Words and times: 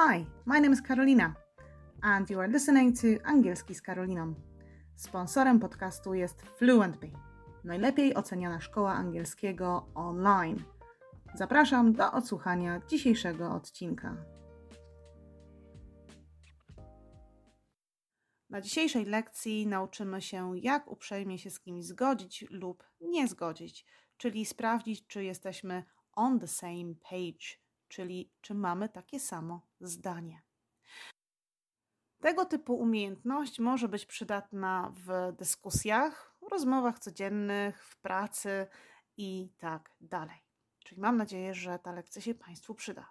Hi, 0.00 0.26
my 0.46 0.60
name 0.60 0.72
is 0.72 0.82
Karolina 0.82 1.34
and 2.02 2.30
you 2.30 2.40
are 2.40 2.48
listening 2.48 3.00
to 3.00 3.06
Angielski 3.24 3.74
z 3.74 3.82
Karoliną. 3.82 4.34
Sponsorem 4.96 5.60
podcastu 5.60 6.14
jest 6.14 6.42
FluentBee, 6.42 7.12
najlepiej 7.64 8.14
oceniana 8.14 8.60
szkoła 8.60 8.92
angielskiego 8.92 9.86
online. 9.94 10.62
Zapraszam 11.34 11.92
do 11.92 12.12
odsłuchania 12.12 12.80
dzisiejszego 12.88 13.52
odcinka. 13.54 14.16
Na 18.50 18.60
dzisiejszej 18.60 19.04
lekcji 19.04 19.66
nauczymy 19.66 20.22
się, 20.22 20.58
jak 20.58 20.90
uprzejmie 20.90 21.38
się 21.38 21.50
z 21.50 21.60
kimś 21.60 21.84
zgodzić 21.84 22.44
lub 22.50 22.84
nie 23.00 23.28
zgodzić, 23.28 23.86
czyli 24.16 24.46
sprawdzić, 24.46 25.06
czy 25.06 25.24
jesteśmy 25.24 25.84
on 26.12 26.40
the 26.40 26.48
same 26.48 26.94
page, 27.10 27.67
czyli 27.88 28.32
czy 28.40 28.54
mamy 28.54 28.88
takie 28.88 29.20
samo 29.20 29.60
zdanie. 29.80 30.42
Tego 32.20 32.44
typu 32.44 32.74
umiejętność 32.74 33.60
może 33.60 33.88
być 33.88 34.06
przydatna 34.06 34.92
w 34.96 35.32
dyskusjach, 35.36 36.36
rozmowach 36.50 36.98
codziennych, 36.98 37.84
w 37.84 37.98
pracy 38.00 38.66
i 39.16 39.52
tak 39.58 39.94
dalej. 40.00 40.38
Czyli 40.78 41.00
mam 41.00 41.16
nadzieję, 41.16 41.54
że 41.54 41.78
ta 41.78 41.92
lekcja 41.92 42.22
się 42.22 42.34
Państwu 42.34 42.74
przyda. 42.74 43.10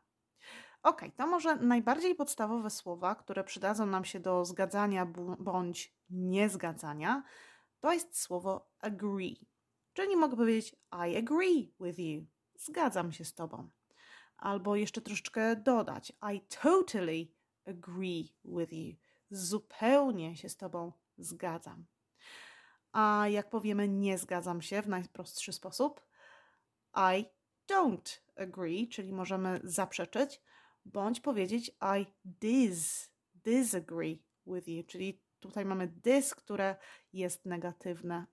Ok, 0.84 1.02
to 1.16 1.28
może 1.28 1.56
najbardziej 1.56 2.16
podstawowe 2.16 2.70
słowa, 2.70 3.16
które 3.16 3.44
przydadzą 3.44 3.86
nam 3.86 4.06
się 4.06 4.20
do 4.20 4.46
zgadzania 4.46 5.06
bądź 5.40 5.96
niezgadzania, 6.10 7.24
to 7.80 7.94
jest 7.94 8.20
słowo 8.20 8.70
agree. 8.80 9.48
Czyli 9.94 10.16
mogę 10.16 10.38
powiedzieć 10.38 10.76
I 11.08 11.18
agree 11.18 11.74
with 11.80 12.00
you. 12.00 12.26
Zgadzam 12.56 13.12
się 13.12 13.26
z 13.26 13.34
Tobą. 13.34 13.70
Albo 14.38 14.76
jeszcze 14.76 15.02
troszeczkę 15.02 15.56
dodać 15.56 16.14
I 16.36 16.42
totally 16.62 17.28
agree 17.66 18.34
with 18.46 18.74
you. 18.74 18.96
Zupełnie 19.30 20.36
się 20.36 20.50
z 20.50 20.58
Tobą 20.58 20.92
zgadzam. 21.18 21.86
A 22.92 23.28
jak 23.28 23.50
powiemy 23.50 23.88
nie 23.88 24.18
zgadzam 24.18 24.62
się 24.62 24.82
w 24.82 24.90
najprostszy 24.90 25.54
sposób, 25.54 26.02
I 26.96 27.26
don't 27.68 28.20
agree, 28.36 28.88
czyli 28.88 29.14
możemy 29.14 29.60
zaprzeczyć, 29.64 30.42
bądź 30.86 31.20
powiedzieć 31.20 31.72
I 32.00 32.06
dis, 32.26 33.10
disagree 33.36 34.24
with 34.48 34.68
you, 34.68 34.84
czyli 34.84 35.22
tutaj 35.40 35.66
mamy 35.66 35.88
dis, 35.88 36.36
które 36.36 36.76
jest 37.14 37.46
negatywne. 37.46 38.26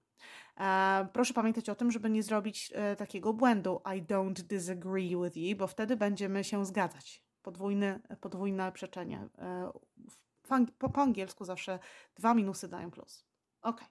E, 0.61 1.09
proszę 1.13 1.35
pamiętać 1.35 1.69
o 1.69 1.75
tym, 1.75 1.91
żeby 1.91 2.11
nie 2.11 2.23
zrobić 2.23 2.73
e, 2.75 2.97
takiego 2.97 3.33
błędu 3.33 3.81
I 3.97 4.03
don't 4.03 4.43
disagree 4.43 5.17
with 5.25 5.37
you, 5.37 5.57
bo 5.57 5.67
wtedy 5.67 5.97
będziemy 5.97 6.45
się 6.45 6.67
zgadzać. 6.67 7.25
Podwójne, 7.43 8.01
podwójne 8.21 8.73
przeczenie. 8.73 9.29
E, 9.39 9.71
po, 10.79 10.89
po 10.89 11.03
angielsku 11.03 11.45
zawsze 11.45 11.79
dwa 12.15 12.35
minusy 12.35 12.69
dają 12.69 12.91
plus. 12.91 13.25
Ok. 13.63 13.85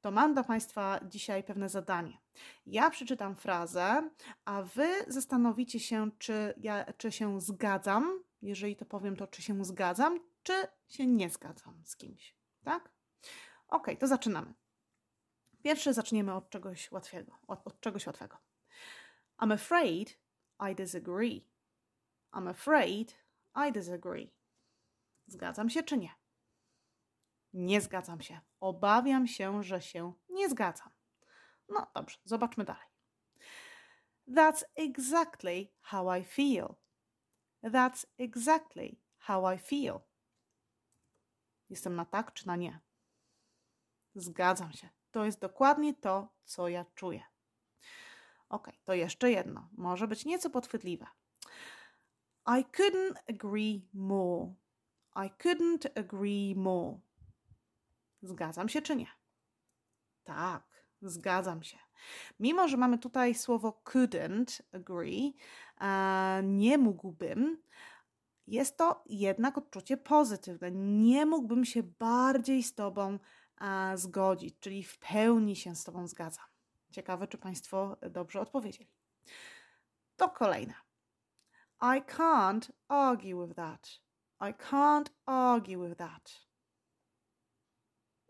To 0.00 0.10
mam 0.10 0.34
dla 0.34 0.44
Państwa 0.44 1.00
dzisiaj 1.08 1.44
pewne 1.44 1.68
zadanie. 1.68 2.18
Ja 2.66 2.90
przeczytam 2.90 3.36
frazę, 3.36 4.10
a 4.44 4.62
Wy 4.62 4.88
zastanowicie 5.08 5.80
się, 5.80 6.10
czy, 6.18 6.54
ja, 6.56 6.92
czy 6.92 7.12
się 7.12 7.40
zgadzam. 7.40 8.22
Jeżeli 8.42 8.76
to 8.76 8.84
powiem, 8.84 9.16
to 9.16 9.26
czy 9.26 9.42
się 9.42 9.64
zgadzam, 9.64 10.20
czy 10.42 10.52
się 10.88 11.06
nie 11.06 11.30
zgadzam 11.30 11.82
z 11.84 11.96
kimś. 11.96 12.36
Tak? 12.64 12.90
Ok, 13.68 13.86
to 13.98 14.06
zaczynamy. 14.06 14.54
Pierwsze 15.62 15.94
zaczniemy 15.94 16.34
od 16.34 16.50
czegoś 16.50 16.92
łatwego. 16.92 17.38
Od, 17.46 17.66
od 17.66 17.80
czegoś 17.80 18.06
łatwego. 18.06 18.38
I'm 19.38 19.54
afraid 19.54 20.18
I 20.70 20.74
disagree. 20.74 21.48
I'm 22.32 22.50
afraid 22.50 23.14
I 23.68 23.72
disagree. 23.72 24.34
Zgadzam 25.26 25.70
się 25.70 25.82
czy 25.82 25.98
nie? 25.98 26.14
Nie 27.52 27.80
zgadzam 27.80 28.20
się. 28.20 28.40
Obawiam 28.60 29.26
się, 29.26 29.62
że 29.62 29.82
się 29.82 30.12
nie 30.28 30.48
zgadzam. 30.48 30.90
No 31.68 31.90
dobrze, 31.94 32.18
zobaczmy 32.24 32.64
dalej. 32.64 32.86
That's 34.28 34.64
exactly 34.76 35.68
how 35.80 36.16
I 36.16 36.24
feel. 36.24 36.74
That's 37.62 38.06
exactly 38.18 38.96
how 39.18 39.54
I 39.54 39.58
feel. 39.58 40.00
Jestem 41.70 41.96
na 41.96 42.04
tak 42.04 42.32
czy 42.32 42.46
na 42.46 42.56
nie? 42.56 42.80
Zgadzam 44.14 44.72
się. 44.72 44.88
To 45.12 45.24
jest 45.24 45.40
dokładnie 45.40 45.94
to, 45.94 46.28
co 46.44 46.68
ja 46.68 46.84
czuję. 46.94 47.22
Ok, 48.48 48.70
to 48.84 48.94
jeszcze 48.94 49.30
jedno. 49.30 49.68
Może 49.72 50.08
być 50.08 50.24
nieco 50.24 50.50
podchwytliwe. 50.50 51.06
I 52.46 52.64
couldn't 52.64 53.14
agree 53.30 53.88
more. 53.94 54.54
I 55.16 55.30
couldn't 55.42 56.00
agree 56.00 56.54
more. 56.56 56.98
Zgadzam 58.22 58.68
się 58.68 58.82
czy 58.82 58.96
nie? 58.96 59.06
Tak, 60.24 60.86
zgadzam 61.02 61.62
się. 61.62 61.78
Mimo, 62.40 62.68
że 62.68 62.76
mamy 62.76 62.98
tutaj 62.98 63.34
słowo 63.34 63.82
couldn't 63.84 64.62
agree, 64.72 65.34
nie 66.42 66.78
mógłbym, 66.78 67.62
jest 68.46 68.76
to 68.76 69.04
jednak 69.06 69.58
odczucie 69.58 69.96
pozytywne. 69.96 70.70
Nie 70.72 71.26
mógłbym 71.26 71.64
się 71.64 71.82
bardziej 71.82 72.62
z 72.62 72.74
Tobą 72.74 73.18
zgodzić, 73.94 74.58
czyli 74.60 74.84
w 74.84 74.98
pełni 74.98 75.56
się 75.56 75.76
z 75.76 75.84
Tobą 75.84 76.06
zgadzam. 76.06 76.44
Ciekawe, 76.90 77.28
czy 77.28 77.38
Państwo 77.38 77.96
dobrze 78.10 78.40
odpowiedzieli. 78.40 78.90
To 80.16 80.28
kolejne. 80.28 80.74
I 81.82 82.02
can't 82.02 82.70
argue 82.88 83.46
with 83.46 83.56
that. 83.56 84.00
I 84.40 84.54
can't 84.54 85.06
argue 85.26 85.88
with 85.88 85.98
that. 85.98 86.46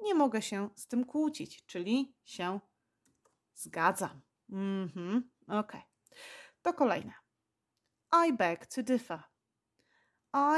Nie 0.02 0.14
mogę 0.14 0.42
się 0.42 0.70
z 0.76 0.86
tym 0.86 1.04
kłócić, 1.04 1.66
czyli 1.66 2.14
się 2.24 2.60
zgadzam. 3.54 4.20
Mhm, 4.50 5.30
ok. 5.48 5.72
To 6.62 6.74
kolejne. 6.74 7.12
I 8.26 8.32
beg 8.32 8.66
to 8.66 8.82
differ. 8.82 9.22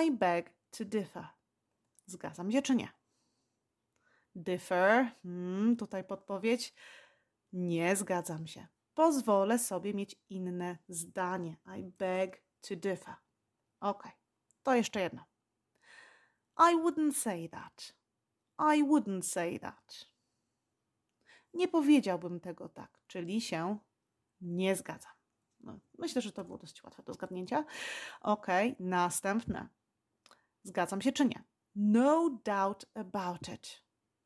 I 0.05 0.11
beg 0.13 0.55
to 0.71 0.85
differ. 0.85 1.29
Zgadzam 2.07 2.53
się 2.53 2.63
czy 2.63 2.75
nie? 2.75 3.04
Differ, 4.37 5.13
hmm, 5.23 5.77
tutaj 5.77 6.05
podpowiedź. 6.05 6.75
Nie 7.53 7.97
zgadzam 7.97 8.47
się. 8.47 8.67
Pozwolę 8.95 9.59
sobie 9.59 9.95
mieć 9.95 10.17
inne 10.31 10.79
zdanie. 10.89 11.57
I 11.79 11.85
beg 11.85 12.43
to 12.61 12.77
differ. 12.77 13.15
Ok, 13.81 14.09
to 14.63 14.75
jeszcze 14.75 15.01
jedno. 15.01 15.25
I 16.59 16.77
wouldn't 16.77 17.13
say 17.13 17.49
that. 17.49 17.95
I 18.59 18.85
wouldn't 18.85 19.23
say 19.23 19.61
that. 19.61 20.15
Nie 21.55 21.69
powiedziałbym 21.69 22.41
tego 22.41 22.69
tak, 22.69 23.01
czyli 23.07 23.41
się 23.41 23.79
nie 24.41 24.77
zgadzam. 24.77 25.13
No, 25.61 25.79
myślę, 25.99 26.23
że 26.23 26.33
to 26.33 26.45
było 26.45 26.59
dość 26.59 26.83
łatwe 26.83 27.03
do 27.03 27.15
zgadnięcia. 27.15 27.65
Ok, 28.21 28.47
następne. 28.81 29.69
Zgadzam 30.63 31.03
się 31.03 31.13
czy 31.13 31.25
nie? 31.25 31.45
No 31.75 32.31
doubt 32.45 32.87
about 32.95 33.49
it. 33.49 33.84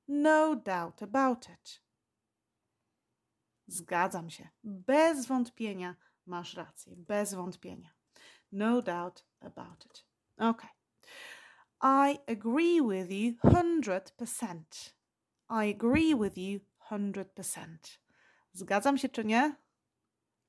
No 0.09 0.57
doubt 0.57 1.03
about 1.03 1.49
it. 1.49 1.83
Zgadzam 3.67 4.31
się. 4.31 4.49
Bez 4.65 5.27
wątpienia 5.27 5.97
masz 6.27 6.55
rację. 6.55 6.97
Bez 6.97 7.35
wątpienia. 7.35 7.91
No 8.53 8.83
doubt 8.83 9.25
about 9.41 9.87
it. 9.87 10.07
Ok. 10.39 10.63
I 11.83 12.19
agree 12.27 12.81
with 12.83 13.11
you 13.11 13.51
100%. 13.51 14.93
I 15.51 15.75
agree 15.75 16.15
with 16.15 16.39
you 16.39 16.61
100%. 16.91 17.67
Zgadzam 18.53 18.99
się 18.99 19.09
czy 19.09 19.25
nie? 19.25 19.57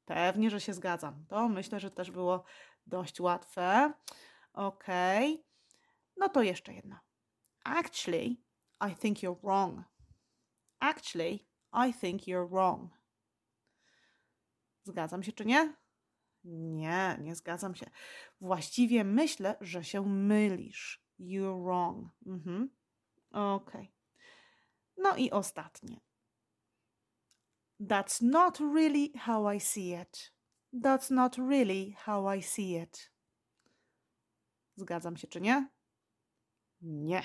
Pewnie, 0.06 0.50
że 0.50 0.62
się 0.62 0.74
zgadzam. 0.74 1.26
To 1.28 1.50
myślę, 1.50 1.80
że 1.80 1.92
też 1.92 2.12
było 2.12 2.44
dość 2.88 3.20
łatwe. 3.20 3.94
Ok. 4.54 4.86
No 6.18 6.30
to 6.30 6.42
jeszcze 6.42 6.74
jedno. 6.74 7.00
Actually, 7.64 8.36
I 8.82 8.96
think 8.96 9.18
you're 9.24 9.40
wrong. 9.44 9.84
Actually, 10.80 11.46
I 11.74 11.94
think 11.94 12.28
you're 12.28 12.50
wrong. 12.50 12.92
Zgadzam 14.84 15.24
się 15.24 15.32
czy 15.32 15.46
nie? 15.46 15.74
Nie, 16.44 17.18
nie 17.22 17.36
zgadzam 17.36 17.76
się. 17.76 17.90
Właściwie 18.42 19.04
myślę, 19.04 19.56
że 19.62 19.84
się 19.84 20.06
mylisz. 20.06 21.04
You're 21.20 21.64
wrong. 21.64 22.12
Mhm. 22.26 22.70
Ok. 23.32 23.72
No 24.98 25.16
i 25.16 25.32
ostatnie. 25.32 26.00
That's 27.80 28.22
not 28.22 28.60
really 28.60 29.12
how 29.18 29.54
I 29.54 29.60
see 29.60 29.94
it. 30.02 30.34
That's 30.74 31.12
not 31.12 31.38
really 31.38 31.96
how 31.98 32.34
I 32.36 32.42
see 32.42 32.76
it. 32.76 33.12
Zgadzam 34.76 35.18
się 35.18 35.28
czy 35.28 35.42
nie? 35.42 35.70
Nie. 36.82 37.24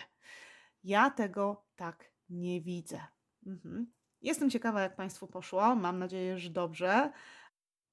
Ja 0.85 1.11
tego 1.11 1.65
tak 1.77 2.13
nie 2.29 2.61
widzę. 2.61 3.01
Mhm. 3.47 3.93
Jestem 4.21 4.51
ciekawa, 4.51 4.83
jak 4.83 4.97
Państwu 4.97 5.27
poszło. 5.27 5.75
Mam 5.77 5.99
nadzieję, 5.99 6.39
że 6.39 6.51
dobrze. 6.51 7.13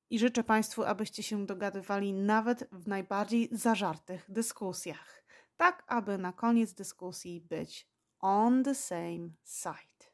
I 0.10 0.20
życzę 0.20 0.44
Państwu, 0.44 0.84
abyście 0.84 1.24
się 1.24 1.46
dogadywali 1.46 2.14
nawet 2.14 2.70
w 2.72 2.88
najbardziej 2.88 3.50
zażartych 3.52 4.26
dyskusjach, 4.32 5.24
tak 5.58 5.84
aby 5.88 6.18
na 6.18 6.34
koniec 6.34 6.74
dyskusji 6.74 7.42
być 7.42 7.88
on 8.20 8.64
the 8.64 8.76
same 8.76 9.30
side. 9.46 10.12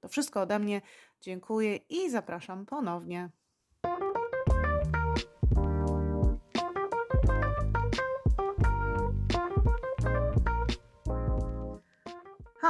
To 0.00 0.08
wszystko 0.08 0.40
ode 0.40 0.58
mnie. 0.58 0.82
Dziękuję 1.20 1.76
i 1.76 2.10
zapraszam 2.10 2.66
ponownie. 2.66 3.30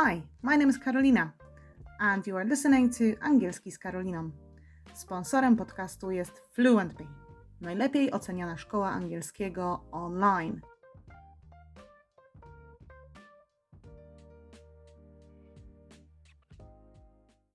Hi, 0.05 0.23
my 0.43 0.57
name 0.57 0.71
is 0.71 0.79
Karolina 0.79 1.33
and 2.01 2.27
you 2.27 2.37
are 2.37 2.45
listening 2.45 2.91
to 2.91 3.05
Angielski 3.21 3.71
z 3.71 3.79
Karoliną. 3.79 4.31
Sponsorem 4.95 5.57
podcastu 5.57 6.11
jest 6.11 6.43
Fluently, 6.53 7.07
najlepiej 7.61 8.11
oceniana 8.13 8.57
szkoła 8.57 8.91
angielskiego 8.91 9.85
online. 9.93 10.61